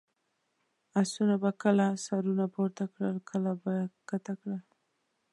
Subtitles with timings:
[1.01, 4.61] اسونو به کله سرونه پورته کړل، کله به یې کښته کړل.